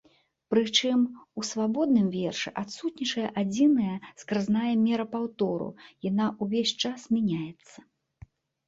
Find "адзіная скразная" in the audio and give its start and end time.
3.43-4.73